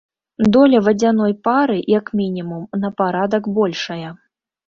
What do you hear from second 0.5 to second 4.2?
Доля вадзяной пары, як мінімум, на парадак большая.